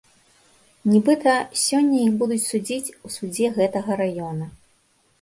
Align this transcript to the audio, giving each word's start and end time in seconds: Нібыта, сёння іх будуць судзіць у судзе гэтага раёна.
Нібыта, 0.93 1.35
сёння 1.65 1.97
іх 2.07 2.11
будуць 2.23 2.41
судзіць 2.49 2.93
у 3.09 3.17
судзе 3.19 3.55
гэтага 3.63 4.03
раёна. 4.05 4.45